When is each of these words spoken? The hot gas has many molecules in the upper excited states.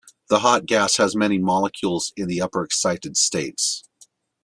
The 0.29 0.39
hot 0.39 0.65
gas 0.65 0.97
has 0.97 1.15
many 1.15 1.37
molecules 1.37 2.11
in 2.17 2.27
the 2.27 2.41
upper 2.41 2.63
excited 2.63 3.15
states. 3.17 3.83